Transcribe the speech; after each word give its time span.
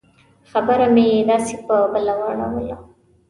خبره 0.51 0.87
مې 0.95 1.07
داسې 1.29 1.55
په 1.65 1.75
بله 1.93 2.13
واړوله. 2.19 2.75